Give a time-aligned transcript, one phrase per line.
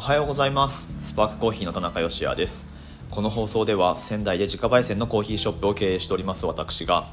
[0.00, 0.94] おはようございます。
[1.02, 2.72] スパークコーヒーの田中芳也です。
[3.10, 7.04] この放送では仙台で自家焙煎のコーヒーショップを経営しております私が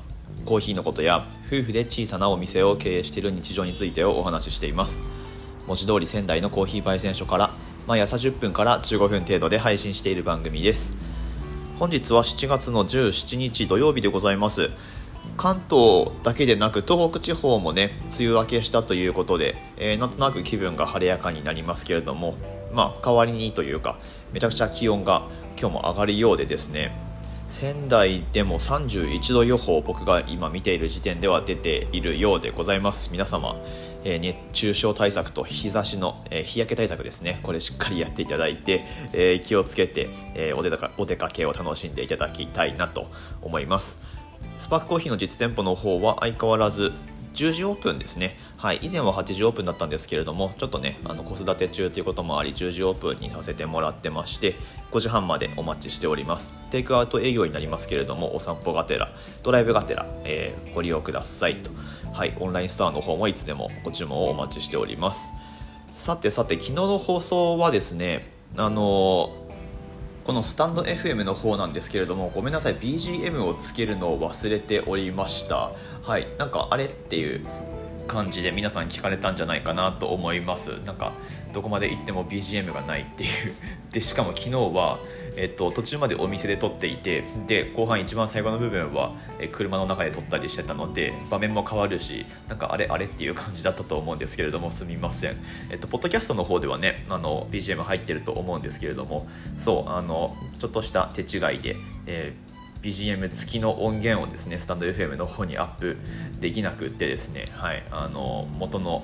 [0.46, 5.02] コーヒーのことや夫婦で小さなお店を経営している日常についてをお話ししています。
[5.68, 7.52] 文字通り仙台のコーヒー焙煎所から
[7.88, 10.98] 毎朝10分から15分程度で配信している番組です。
[11.80, 14.70] 本日は7月の17日土曜日でございます。
[15.36, 22.36] 関東だけでなく東北地方もね梅雨明けしたということで、えー、なんとなく気分が晴れやかになりますけれども
[22.78, 23.98] まあ代わりにというか
[24.32, 25.28] めちゃくちゃ気温が
[25.60, 26.96] 今日も上がるようでですね
[27.48, 33.10] 仙台でも31度予報僕が今見ている時点では出ているようでございます。
[33.14, 33.56] 皆様、
[34.04, 37.40] え、熱中症対策と日差しの、え、日焼け対策ですね。
[37.44, 43.10] これしっかりやっていただいて、え、気をつけて、えお出かお出かけを楽しんでいただきたいなと
[43.42, 44.04] 思います。
[44.58, 46.92] スパークコーヒーの実店舗の方は相変わらず
[47.38, 48.36] 10時オープンですね。
[48.58, 48.80] はい。
[48.82, 54.56] 以前は8時オープンだったんですけれども、ちょっとね、あの、子育て中ということもあり、10時オープンにさせてもらってまして、
[54.92, 56.52] 5時半までお待ちしております。
[56.72, 59.12] テイクアウト営業になりますけれども、お散歩がてら、
[59.44, 61.70] ドライブがてら、えー、ご利用くださいと。
[62.12, 62.36] はい。
[62.40, 65.34] オンラインストアの方もいつでもご注文をお待ちしております。
[65.94, 69.47] さてさて、昨日の放送はですね、あのー
[70.28, 75.72] このスタンド FM の方なんですけれどもごめんなさい BGM をつけるのを忘れておりました。
[76.04, 77.48] はいなんかあれっていう
[78.08, 80.84] 感じで皆さん聞かれたんじゃないかなと思います。
[80.86, 81.14] なんか
[81.54, 83.30] どこまで行っても BGM がないっていう。
[83.94, 85.00] でしかも昨日は
[85.38, 95.36] えっと、途中までお店で撮っていてで後半一番最後の部分は、え車の中で撮ったりしてたので場面も変わるしなんかあれあれっていう感じだったと思うんですけれどもすみません、
[95.70, 101.76] えっと、ポッドキャストの方ではねあの BGM 入ってると思うんですけれどもそうあのちょっとした手違いで、
[102.08, 105.98] えー BGM 付きの音源をですねスタンド FM の方にアップ
[106.40, 109.04] できなくってですね、はい、あの元の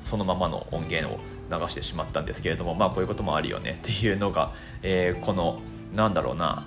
[0.00, 1.18] そのままの音源を
[1.52, 5.60] 流してしまったんですけれどもまあこういうこともあるよねっていうのが、えー、この
[5.94, 6.66] なんだろうな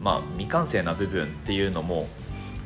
[0.00, 2.06] まあ未完成な部分っていうのも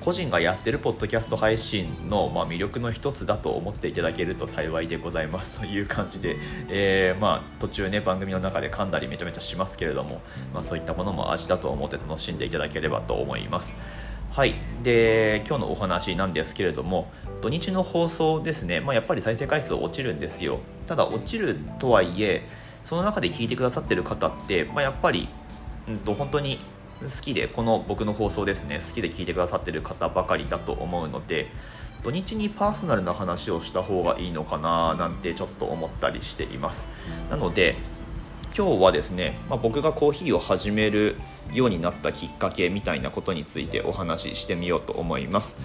[0.02, 6.36] 個人がやってるポッドキャスト配信の、まあ、魅力の一つだと思っていただけると幸いでございます という感じで、
[6.68, 10.20] えー、まあ、途中ね番組の中で噛んだりめちゃめちゃしますけれども、
[10.52, 13.76] まあ、そういったものも味だと思って楽しんでいただければと思います。
[14.32, 14.54] はい。
[14.82, 17.12] で今日のお話なんですけれども
[17.43, 20.60] 土日の放送ですね、まあ、やっぱり再生回数落ちるんですよ。
[20.87, 22.48] ただ落ちるとはいえ
[22.82, 25.28] その中で聞いてくださってる方って、まあ、やっぱり、
[25.87, 26.59] うんと、本当に
[27.03, 28.76] 好きでこの僕の放送ですね。
[28.76, 31.49] 好きで聞いてくださってる方ばかりだと思うので
[32.03, 36.88] 土日にパーソナルな話をした方がいいのかななんてちょっと思ったりしています。
[37.28, 37.76] なので
[38.54, 41.16] 今日はですね、まあ、僕がコーヒーを始める
[41.54, 45.58] ようになったきっかけみたいなことについてお話ししてみようと思います。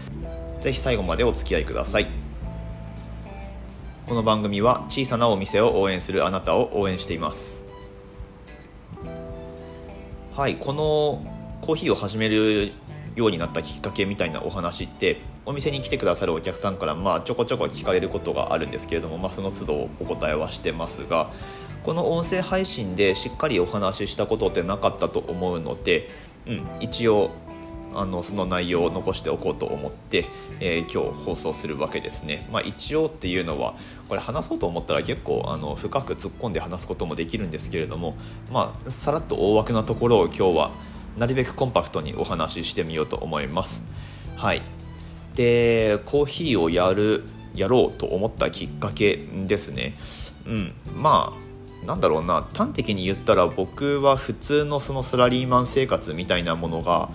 [0.61, 2.07] 是非最後までお付き合いください。
[4.05, 7.65] この番組は小さなお店を応援するあなたを応援しています。
[10.31, 11.25] はいこの
[11.61, 12.71] コーヒーを始める
[13.17, 21.31] ようになったきっかけみたいなお話ってお店に来てくださるお客さんからまあちょこちょこ聞かれることがあるんですけれども、まあ、その都度お答えはしてますが
[21.83, 26.09] この音声配信でしっかりお話ししたことってなかったと思うので、
[26.47, 27.31] うん、一応
[27.93, 30.25] あのその内容を残しておこうと思って、
[30.59, 32.47] えー、今日放送するわけですね。
[32.51, 33.75] まあ、一応っていうのは
[34.07, 38.15] これ話そうと思ったら結構あの深く突っ込んで話すこともできるんですけれども、
[38.51, 40.71] まあ、さらっと大枠なところを今日は
[41.17, 43.85] なるべくコンパクトにお話ししてみようと思います。
[44.35, 44.61] はい、
[45.33, 47.23] でコーヒーをやる
[47.55, 49.95] やろうと思ったきっかけですね。
[50.45, 51.46] うん、まあ
[51.87, 57.09] なんだろうな端的に言ったら僕は普通のそのサラリーマン生活みたいなものが、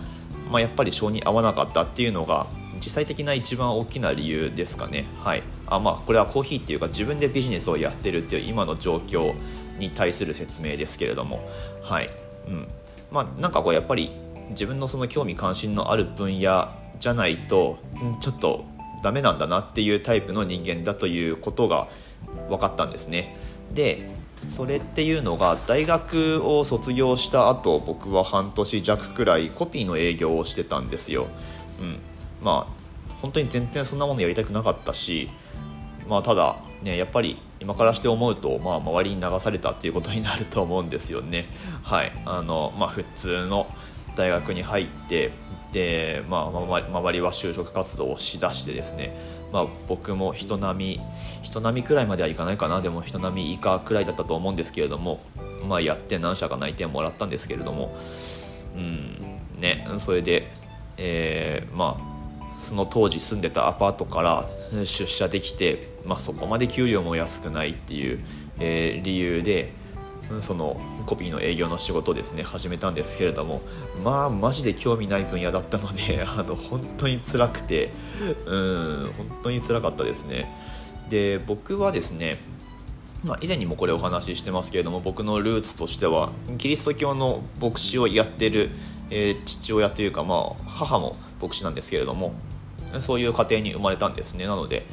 [0.50, 2.46] まあ、やっぱり性に合わなかったっていうのが
[2.76, 5.04] 実際的な一番大きな理由ですかね。
[5.22, 5.42] はい。
[5.66, 9.34] あまあこれはコーヒーっていうか自分でビジネスをやってるっていう今の状況
[9.78, 11.46] に対する説明ですけれども。
[11.82, 12.08] はい。
[12.48, 12.68] うん。
[13.10, 14.10] まあなんかこうやっぱり
[14.50, 17.78] 自分のその興味関心のある分野じゃないと
[18.20, 18.64] ちょっと
[19.02, 21.88] ダメなんだなっていうタイプの人間だということが
[22.48, 23.36] 分かったんですね。
[23.74, 24.08] で
[24.46, 31.26] それっていうのが大学を卒業した後僕は半年弱くらいコピーの営業をしてたんですよ、
[31.80, 31.98] うん、
[32.42, 32.82] まあ
[33.20, 35.28] 本当に全然そんなものやりたくなかったし
[36.08, 41.46] まあただねやっぱり今からして思うと、まあ、周りに流されたっていうことになると思うんですよね。
[41.84, 42.12] はい。
[42.26, 43.68] あのまあ普通の
[44.16, 45.30] 大学に入って
[45.72, 49.16] で、まあ、周りは就職活動をしだしてですね、
[49.52, 51.00] まあ、僕も人並み
[51.42, 55.20] 人並みくらいまではいかないかなでも人並み以下くらいだったと思うんですけれども、
[55.66, 57.96] まあ、やって何社か内定もらったんですけれども
[58.76, 60.48] うんねそれで、
[60.98, 62.12] えー、まあ
[62.58, 64.48] その当時住んでたアパートから
[64.84, 68.20] 出社できて、まあ、そこまで給料も安くないっていう、
[68.60, 69.72] えー、理由で
[70.40, 73.60] そのコピーの営業の仕事をですね始めたんですけれども
[74.04, 77.92] まあマジで興味ない分野だったので あの本当に辛くて
[78.46, 80.50] うん本当に辛かったですね。
[81.08, 82.38] で僕はですね
[83.24, 88.70] まあ、以前にもこれお話ししてますけれども僕のルーツとしてはキリスト教の牧師をやってる、
[89.10, 92.34] えー、父親というか、まあ、母も牧師なんですけれども
[92.98, 94.46] そういう家庭に生まれたんですね。
[94.46, 94.84] なので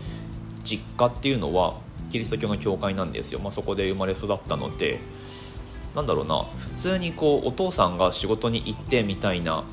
[0.63, 1.75] 実家っていうのは
[2.09, 4.99] キリスト教の教会なんですよ、まあ、そこで生まれ育ったので。
[5.95, 6.43] なんだろうな。
[6.57, 9.63] 普通にこうお父さんが仕事に行ってみたいな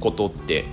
[0.00, 0.64] ことって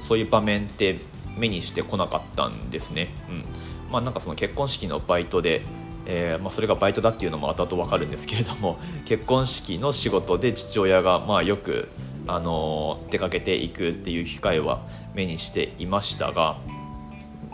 [0.00, 0.98] そういう場面って
[1.36, 3.44] 目にしてこなかったんですね、うん。
[3.92, 5.62] まあ、なんかその結婚式のバイトで
[6.06, 11.88] えー、まあ、それがバイトだっていうのも後々分かるんですけれども 結婚式の仕事で父親がまあよく、
[12.28, 14.82] あのー、出かけていくっていう機会は
[15.14, 16.58] 目にしていましたが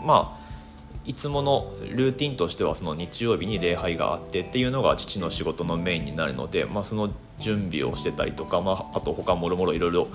[0.05, 0.42] まあ
[1.05, 7.09] いつものルーティンとしてはその日曜日に礼拝があってっていうのが父の仕事のメインになるので、まあ、その
[7.39, 10.07] 準備をしてたりとか、まあ、あと他もろもろいろいろ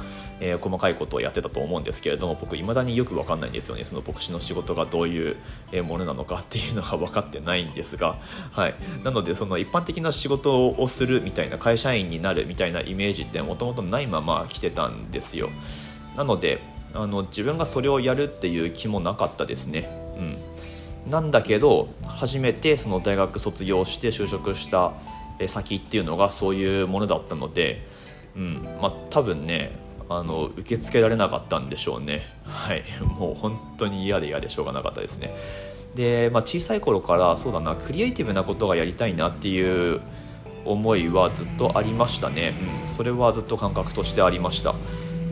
[0.60, 3.84] 細かいことをやってたと思うんですけれども僕いまだによく分かんないんですよね。
[3.84, 5.36] その牧師の仕事がどういう
[5.84, 8.16] ものなのかっていうのが分かってないんですが、
[8.52, 8.74] はい、
[9.04, 15.50] なのでその一般的な仕事をするみたいな会社員になるみたいなイメージってもともとないまま来てたんですよ。
[16.16, 16.60] なので
[16.94, 19.90] あの自分がそれをやるっていう気もなかったですね。
[20.16, 20.36] うん。
[21.10, 24.92] なんだけど初めてその大学卒業して就職した
[25.46, 27.86] 先っていうのがそういうものだったので、
[28.36, 29.72] うんまあ、多分ね
[30.08, 32.22] あの受け付けられなかったんでしょうね。
[32.44, 32.82] はい。
[33.18, 35.34] もう本当に嫌で嫌でしょうがなかったですね。
[35.94, 40.00] で、まあ、小さい頃からそうだなクリエイティブなことがやりたいなっていう
[40.64, 44.74] 思いはずっとありましたね、うん、それはずっと感覚としてありました。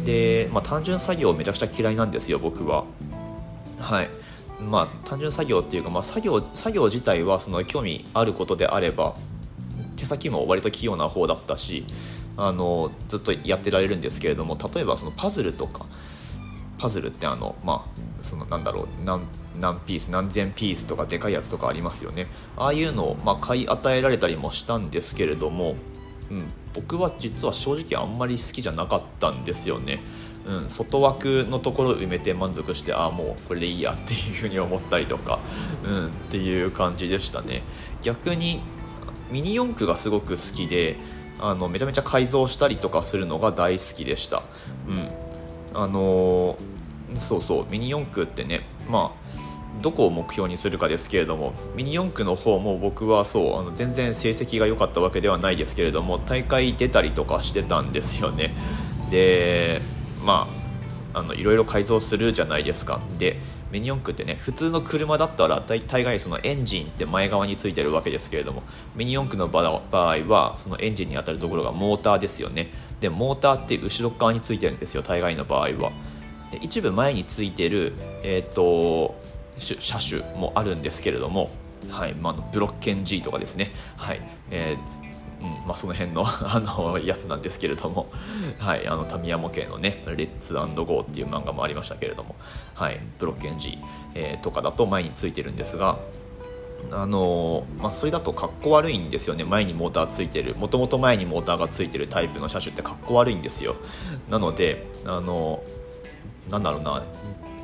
[0.05, 2.85] で、まあ、単純作業めちゃくちゃ嫌いなんですよ僕は。
[3.79, 4.11] はい。
[4.61, 9.15] まあ、単純作業っていうか、まあ、作業作業自体はその興味あることであれば
[9.97, 11.85] 手先も割と器用な方だったし
[12.37, 15.87] あのずっとやってられるんですけれども例えばそのパズルとか
[16.79, 19.23] パズルってあのまあそのなんだろう何
[19.59, 22.27] 何ピース何千ピースとかでかいやつとかありますよね
[22.57, 25.77] ああいうのを、まあ、買い与えられたりもしたんですけれども、
[26.31, 26.45] うん、
[26.75, 30.01] 僕は実は正直あんまり好きじゃなかったんですよね。
[30.47, 35.41] うん、外枠のところを埋めて満足してああもうこれでいいやっていうふうに思ったりとか、
[35.85, 37.63] うん、っていう感じでしたね。
[38.03, 38.61] 逆に
[39.31, 40.97] ミニ四駆がすごく好きで
[41.41, 44.43] あのめちゃめちゃ改造したりとかするのが大好きでした、
[44.89, 45.11] うん、
[45.75, 58.55] あのー、そうそうミニ四駆ってねまあどこを目標にするかですけれどもミニ四駆の方も僕はそうあの全然成績が良かったわけではないですけれども大会出たりとかしてたんですよね。
[59.11, 59.83] で
[60.27, 60.49] ま
[61.15, 63.01] ああのいろいろ改造するじゃないですか。
[63.19, 63.39] で
[63.73, 68.63] ミニ四駆ってね普通の車だったら大大概そのエンジンって前側についてるわけですけれども
[68.95, 72.71] ミニ四駆の場合はそのエンジンに当たるところがモーターですよね。
[73.01, 75.93] でモーターって後ろ側についてるんですよ大概の場合は。
[76.51, 79.15] で一部前についてるえっ、ー、と
[79.59, 81.51] 車種もあるんですけれども
[81.91, 84.21] はいまあ、ブロッケン G とかですね、はい
[84.51, 85.06] えー、
[85.41, 88.09] うんまあ、その辺の あのやつなんですけれども、
[88.59, 92.37] はい、あのタミヤ模型のね「レッツゴー」っていう漫画もありましたけれども、
[92.75, 93.79] はい、ブロッケン G、
[94.15, 95.99] えー、とかだと前についてるんですが
[96.93, 99.45] あのまあ、それだとかっこ悪いんですよね。
[99.45, 100.55] 前にモーターついてる。
[100.57, 103.77] もともと前にモーターがついてるタイプの車種ってかっこ悪いんですよ。
[104.29, 105.63] なのであの
[106.51, 107.03] なんだろうな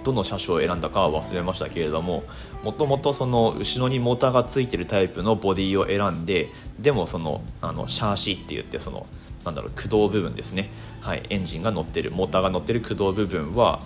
[0.05, 2.25] どの車種を選んだかは忘れましたけれども
[2.63, 6.49] もともとその後ろにモーターがついてるタイプのボディを選んで
[6.81, 9.07] でもそのあのシャーシーって言ってその
[9.45, 10.69] なんだろう駆動部分ですね、
[11.01, 13.81] はい、エンジンが乗ってるモーターが乗ってる駆動部分は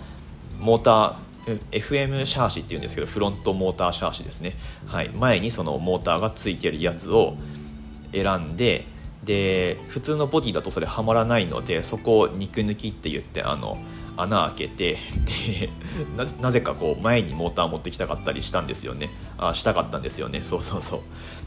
[0.59, 4.53] モーター FM シャーシっていうんですけどフロントモーターシャーシですね、
[4.85, 7.35] はい、前にそのモーターがついてるやつを
[8.11, 8.85] 選んで
[9.23, 13.77] で普通のボディだとそれはまらないのでそこを肉抜きって言ってあの
[14.17, 14.97] 穴開けて
[15.57, 15.69] で
[16.41, 19.09] なぜかこう前にモーター持ってきたかったりしたんですよね。
[19.37, 20.41] あしたかったんですよね。
[20.43, 21.01] そうそうそう。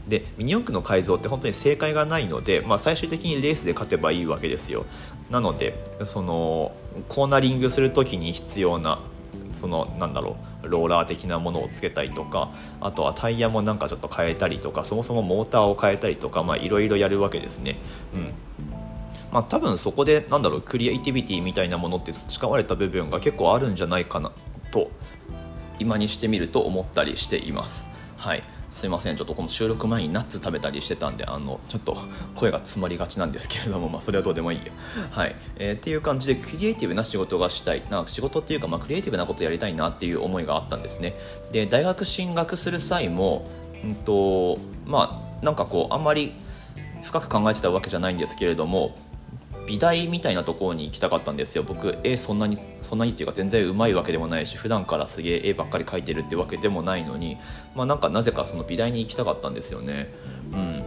[0.07, 4.85] でミニ四駆の改造って本当に正解がないので、まあ、最終的にレースで勝てばいいわけですよ。
[5.29, 6.71] なのでその
[7.07, 8.99] コーナリングする時に必要な
[9.53, 17.77] そのなんだろうローラー的なものをつけたりとかあとはタイヤもなんかちょっと変えたりとかそもそもモーターを変えたりとかいろいろやるわけですね。
[18.13, 18.33] うん。
[19.31, 24.31] まあ、多分そこでなんだろうクリエイティビティみたいなものって培われた部分が結構あるんじゃないかな
[24.71, 24.91] と
[25.79, 27.89] 今にしてみると思ったりしています。
[28.17, 28.43] はい。
[28.71, 29.17] すいません。
[29.17, 31.97] ちょっとこの収録前にナッツ食べたりしてたんであのちょっと
[32.35, 34.71] 声が詰まりがちなんですけれども、まあ、それはどうでもいいや、
[35.11, 35.35] はい。
[35.57, 37.83] えー、っていう感じでクリエイティブな仕事がしたい。
[37.89, 41.15] なんか仕事っていうか、まあ、クリエイティブなことやりたいなっていう思いがあったんですね。
[41.51, 43.45] で大学進学する際も、
[43.83, 46.31] うんとまあ、なんかこうあんまり
[47.01, 48.95] 深く考えてたわけじゃないんですけれども
[49.67, 51.63] 美大みたいなところに行きたかったんですよ。
[51.63, 57.37] 僕絵そんなにそんなにっていうか全然うまいわけでもないし普段からすげえ絵ばっかり描いてるってわけでもないのに
[57.75, 60.13] まあなんかなぜかその美大に行きたかったんですよね。
[60.51, 60.83] うん。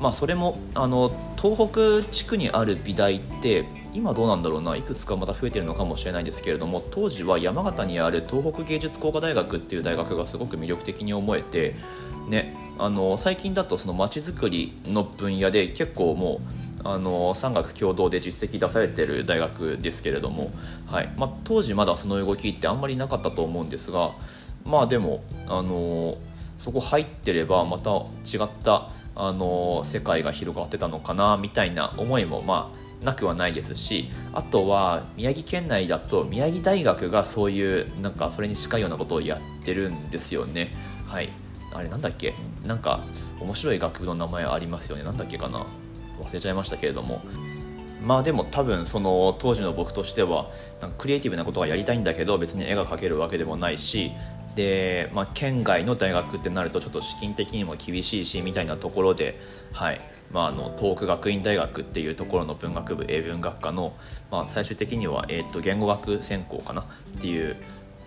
[0.00, 3.64] まあそれもあの東北地区にある美大って
[3.94, 11.74] 今どうなんだろうないくつかまた増えてるのかもしれないんですけれども当時は山形にある東北芸術工科大学っていう大学がすごく魅力的に思えて
[12.28, 20.50] ねあの最近だとその街づくりの分野で結構もうあの産学共同で実績出されてる大学ですけれども、
[20.86, 21.12] はい。
[21.16, 24.12] まあ、当時まだその動きってあんまりなかったと思うんですが
[24.64, 26.16] まあでもあの
[26.56, 40.68] そこ入ってればまた違ったあの世界が広がってたのかなみたいな思いもまあなくはないですしあとは宮城県内だと宮城大学がそういうなんかそれに近いようなことをやってるんですよね。
[41.06, 41.30] はい。
[41.74, 42.34] あれなんだっけ？
[42.64, 43.04] なんか
[43.40, 45.04] 面白い学部の名前ありますよね。
[45.04, 45.66] なんだっけかな？
[46.18, 47.20] 忘れちゃいましたけれども。
[48.00, 54.12] まあでも多分その当時の僕としてはなんかクリエイティブなことがやりたいんだけど別に絵が描けるわけでもないし
[54.58, 59.38] で、まあ、県外の大学ってなるとちょっと資金的にも厳しいしみたいなところで、
[59.72, 60.00] はい。
[60.32, 63.96] まあ、あの東北学院大学っていうところの文学部英文学科の、
[64.30, 66.86] まあ、最終的には、えー、と言語学専攻かなっ
[67.20, 67.56] ていう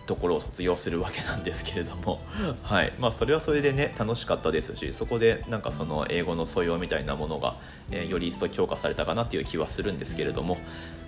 [0.06, 2.20] ところを卒業するわけなんですけれども、
[2.64, 2.94] はい。
[3.00, 7.58] まあ、それはそれでね楽しかったですしそこでなんかその英語の素養みたいなものが、
[7.92, 10.58] えー、より一層強化されたかなっていう気はするんですけれども、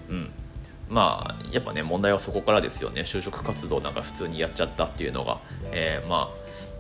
[0.10, 0.32] うん、
[0.90, 3.02] まあやっぱね問題はそこからですよね。
[3.02, 5.40] 就職活動なんか普通にやっちゃったっていうのが、
[5.72, 6.73] えー、まあ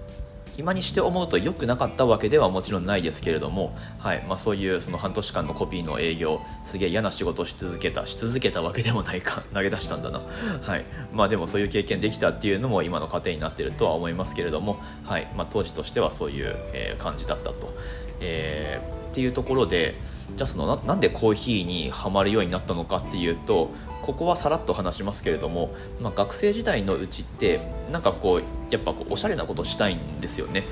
[0.58, 10.22] 今にして思うと良くなかったわけではもちろんないですけれども、はいまあ、そういうその半年間のコピーの営業すげえ嫌な仕事をし続けたし続けたわけでもないか 投げ出したんだな、
[10.62, 10.86] はい。
[11.12, 15.28] まあ、でもそういう経験できたっていうのも今の糧になってるとは思いますけれども、はい。
[15.36, 17.74] まあ、当時としてはそういう、え感じだったと。
[18.20, 19.94] えーっていうところで
[20.36, 23.70] じゃあそのなんでコーヒーにはまるようになったのかっていうと
[24.02, 27.60] ここはさらっと話しますけれども、まあ、学生時代のうちって
[27.92, 28.44] なんかこう
[28.74, 30.64] やっぱこうおしゃれなことしたいんですよね。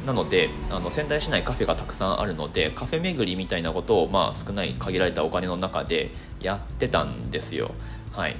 [0.00, 7.72] うん、なのであの仙台市内カフェがたくさんあるのでカフェ巡りみたいなことを、まあ、少ない限られたお金の中でやってたんですよ。
[8.12, 8.36] はい、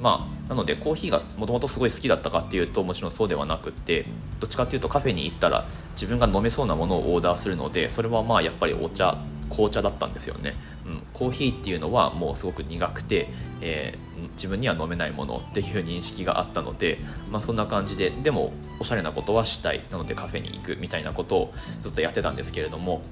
[0.00, 4.06] まあなのでコーヒーがもともとすごい好きだったかっていうともちろんそうではなくって
[4.40, 10.54] どっちかっていうとカフェに行ったら自分が飲めそうなものをオーダーするのでそれはまあやっぱりお茶紅茶だったんですよね、
[10.86, 13.28] うん、コーヒーっていうのはもうすごく苦くて、
[13.60, 16.98] えー、自分には飲めないものっていう認識があったので、
[17.30, 23.02] まあ、そんな感じででもおしゃれなことはしたいなのでカフェに行くみたいなことをずっとやってたんですけれども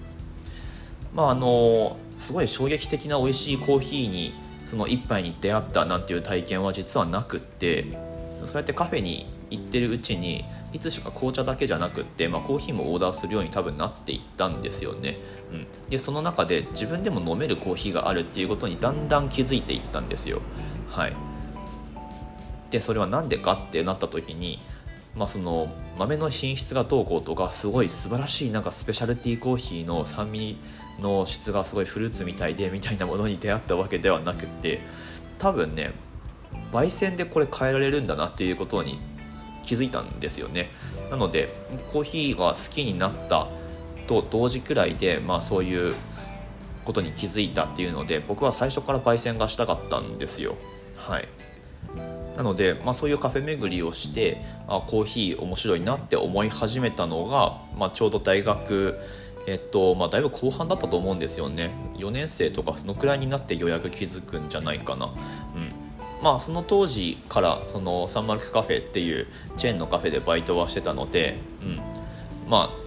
[1.14, 4.34] まああのすごい衝撃的な美味しいコーヒーに
[4.66, 7.86] その一杯に出会ったなんていう体験は実はなくって
[8.44, 15.18] そうやってカフェに行ってるうちにいつしか紅茶だけじゃなくって、まあ、コーヒーもオーダーするように多分なっていったんですよね、
[15.52, 20.42] うん、でその中で自分でも飲めるコーヒーがあるっていうことにだんだん気づいていったんですよ。
[20.90, 21.16] はい。
[22.70, 24.58] でそれは何でかってなった時に
[25.16, 30.58] まあ、その豆の品質がどうこうとかすごい素晴らしいなんかスペシャルティーコーヒーの酸味
[31.00, 34.80] の質がすごいフルーツみたいでみたいなものに出会ったわけではなくて
[35.38, 35.92] 多分ね
[36.72, 38.98] 焙煎でこれ変えられるんだなっていうことに
[39.62, 40.70] 気づいたんですよね。
[41.10, 41.50] なので
[41.92, 43.48] コーヒーが好きになった
[44.06, 45.94] と同時くらいで、まあ、そういう
[46.84, 50.56] ことに気づいたっていうので僕は最初から焙煎がしたかったんですよ。
[50.96, 51.28] はい。
[52.36, 58.98] なので、まあ、そういうカフェ巡りをしてあコーヒー面白いなって思い始めたのが、まあ、ちょうど大学
[59.46, 61.70] えっとまあ、だいぶ後半だったと思うんですよね。
[61.94, 65.12] 4年生とかそのくらいになってようやく気づくんじゃないかな、うん。
[66.22, 69.26] まあ、その当時からそのサンマルクカフェっていう
[69.56, 71.80] チェーンのカフェでバイトはしてたので、うん、
[72.50, 72.85] まあ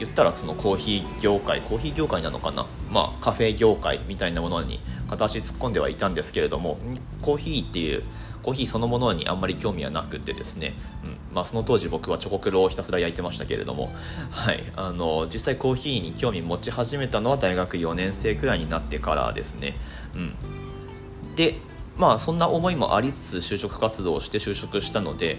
[0.00, 6.78] 言ったらそのコーヒー業界コーヒー業界なのかな、まあ、カフェ業界みたいなものに片足突っ込んではいたんですけれども
[7.20, 8.02] コーヒーっていう
[8.42, 10.72] コーヒーそのものにあんまり興味はなくてですね、
[11.04, 11.34] うん。
[11.34, 13.92] まあ、その当時僕はチョコクロをひたすら焼いてましたけれども、
[14.30, 19.74] はい、あの実際コーヒーに興味持ち始めたのは大学4年生くらいになってからですね、
[20.14, 21.56] うん、で
[21.98, 25.38] まあそんな思いもありつつ就職活動をして就職したので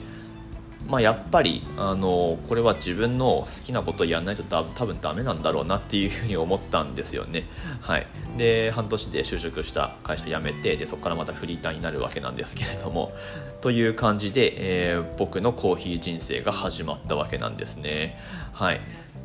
[0.91, 7.45] まあ、やっぱりあのこれは自分の好きなことをやらないと多分ダメなんだろうなっていうふうに思ったんですよね。
[7.79, 8.07] はい、
[8.37, 13.13] で半年で就職した会社辞めてでそこからまたフリーターになるわけなんですけれども
[13.61, 18.19] という感じで、えー、僕のコーヒー人生が始まったわけなんですね。
[18.51, 18.81] はい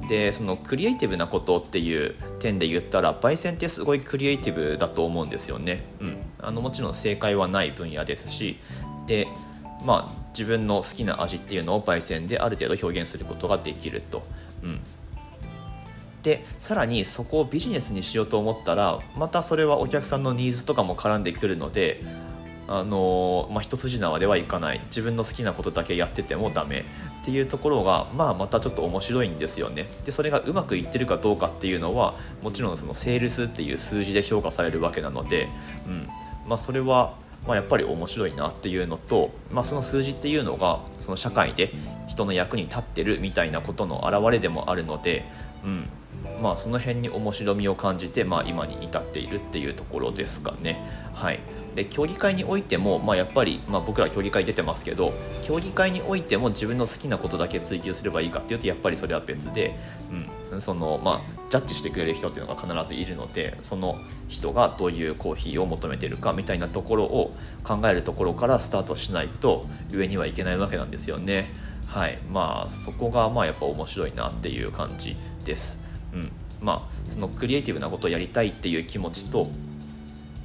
[0.09, 5.85] でそのクリエイティブなことっていう点で言ったら焙煎ってすごいクリエイティブだと思うんですよね。
[6.01, 8.59] うん、あのもちろん正解はない分野ですし
[9.07, 9.27] で
[9.87, 14.27] まあ、自分の好きな味っていうのを焙煎である程度表現することができると。
[14.63, 14.81] うん、
[16.23, 22.03] でさらにそこをビジネスにしようと思ったらまたそれはお客さんのニーズとかも絡んでくるので
[22.69, 24.81] あのまあ、一筋縄ではいかない。
[24.87, 26.85] 自分の好きなことだけやっててもダメ。
[27.23, 29.89] っていうところが、まあ、またちょっと面白いんですよね。
[30.05, 35.49] でそれがうまくいってるかどうかっていうのはもちろんそのセールスっていう数字で評価されるわけなので、
[35.87, 36.09] うん。
[36.49, 37.15] まあ、それは
[37.47, 41.73] まあ、やっぱり面白いなっていうのと、まあ、その数字っていうのがその社会で
[42.09, 45.25] 人の役に立ってるみたいなことの表れでもあるので、
[45.65, 45.89] うん。
[46.41, 50.83] まあ、その辺に面白みを感じて、まあ、今に至っているっていうところですかね。
[51.15, 51.41] はい、
[51.75, 59.79] で競技会においても、まあ、やっぱり、まあ、僕ら競技会出てますけど競技会においても自分の好きなことだけ追求すればいいかっていうとやっぱりそれは別で、
[60.51, 71.51] うんそのまあ、ジャッジしてくれる人っていうのが必ずいるのでその人がどういうコーヒーを求めてるかみたいなところを考えるところからスタートしないと上にはいけないわけなんですよね。
[71.87, 75.86] はいまあ、そこがまあやっぱ面白いなっていう感じです。
[76.17, 76.33] うん。
[76.61, 79.51] まあ、そのクリエイティブなことをやりたいっていう気持ちと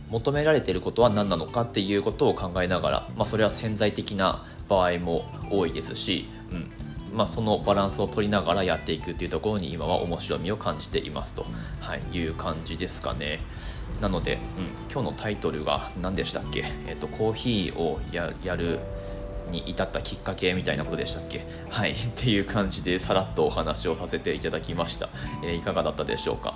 [0.10, 6.72] 求められていることは何なのかっていうことを考えながら、まあ、それは潜在的な場合も多いですし、うん。
[7.14, 11.46] まあ、そのバランスを取りながらやっていくっていうところに今は面白みを感じていますと、
[11.80, 13.40] はい、いう感じですかね。
[14.02, 14.40] なので、うん、
[14.92, 18.80] 今日のタイトルが何でしたっけ、えっと、コーヒーをやる
[19.52, 21.46] に至ったきっかけみたいなことでしたっけ？
[21.70, 21.92] はい。
[21.94, 25.10] っていう感じでさらっとお話をさせていただきました、
[25.44, 26.56] えー、いかがだったでしょうか？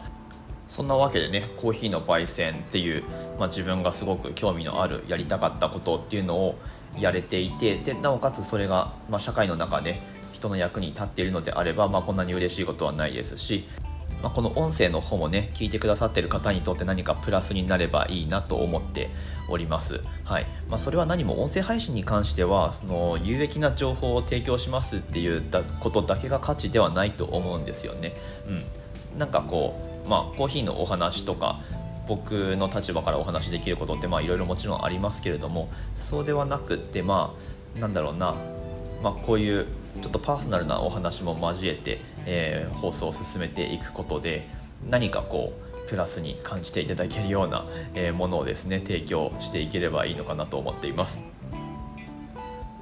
[0.68, 3.04] そんなわけでねコーヒーの焙煎っていう、
[3.38, 6.56] まあ、自分がすごく興味のあるやりたかったことっていうのを
[7.00, 10.02] やれていてでなおかつそれが、まあ、社会の中で
[10.34, 13.68] 人の役に立っているのであれば、まあ、こんなに嬉しいことはないですし、
[14.24, 19.10] まあ、この音声の方もね聞いてくださってる方にとって何かプラスになればいいなと思って
[19.50, 20.48] おります、はい。
[20.70, 25.44] まあ、それは何も音声配信に関してはその有益な情報を提供しますっていう
[25.80, 28.14] ことだけが価値ではないと思うんですよね、
[29.14, 31.60] うん、なんかこうまあ、コーヒーのお話とか
[32.08, 37.36] 僕の立場からお話しできることっていろいろもちろんありますけれどもそうではなくってま
[37.78, 38.36] あなんだろうな、
[39.02, 39.66] まあ、こういう
[40.02, 44.48] ちょっとパーソナルなお話も交えて、えー、放送を進めていくことで
[44.90, 45.54] 何かこ
[45.86, 51.24] うプラスに感じていただけるような、え、ものをですね提供していければいいのかなと思っています。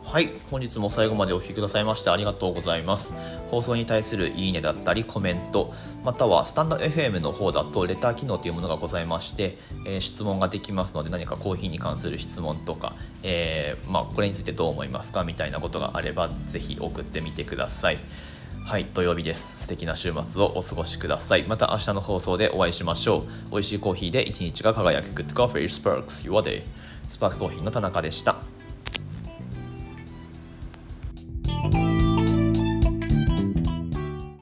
[0.03, 3.15] はい本日も最後までお聴きくださいましてありがとうございます
[3.47, 17.97] 放送に対するいいねだったりコメントまたはスタンド FM の方だとレター機能というものがございまして、えー、質問ができますので何かコーヒーに関する質問とか、えー、まあ、これについてどう思いますかみたいなことがあればぜひ送ってみてください
[18.65, 19.63] はい、土曜日です。
[19.63, 21.43] 素敵な週末をお過ごしください。
[21.43, 23.51] また明日の放送でお会いしましょう。
[23.51, 26.63] 美味しいコーヒーで一日が輝く Good Coffee Sparks Your Day。
[27.09, 28.52] スパークコーヒーの田中でした。